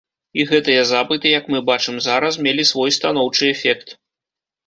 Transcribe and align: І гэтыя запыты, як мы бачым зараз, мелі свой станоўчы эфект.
І 0.43 0.43
гэтыя 0.51 0.85
запыты, 0.91 1.27
як 1.39 1.45
мы 1.55 1.59
бачым 1.67 1.99
зараз, 2.07 2.33
мелі 2.47 2.63
свой 2.71 2.95
станоўчы 2.97 3.43
эфект. 3.53 3.87